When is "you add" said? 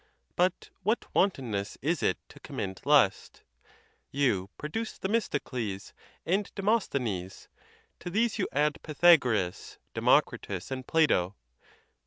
8.39-8.81